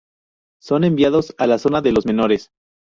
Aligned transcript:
Son 0.59 0.83
enviados 0.83 1.35
a 1.37 1.45
la 1.45 1.59
zona 1.59 1.81
de 1.83 1.91
los 1.91 2.07
menores. 2.07 2.49